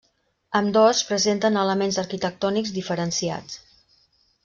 Ambdós 0.59 1.01
presenten 1.09 1.61
elements 1.65 2.01
arquitectònics 2.05 2.75
diferenciats. 2.79 3.65